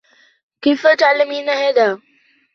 [0.61, 1.95] كيفَ تعلمين هذا؟